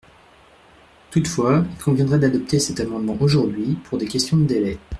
Toutefois, 1.11 1.63
il 1.77 1.83
conviendrait 1.83 2.17
d’adopter 2.17 2.57
cet 2.57 2.79
amendement 2.79 3.15
aujourd’hui 3.19 3.77
pour 3.83 3.99
des 3.99 4.07
questions 4.07 4.35
de 4.37 4.45
délai. 4.45 4.79